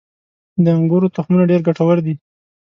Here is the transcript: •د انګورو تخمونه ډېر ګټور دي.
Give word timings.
•د 0.63 0.65
انګورو 0.77 1.13
تخمونه 1.15 1.43
ډېر 1.51 1.61
ګټور 1.67 1.97
دي. 2.05 2.13